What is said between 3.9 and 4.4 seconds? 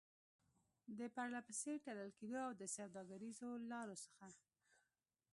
څخه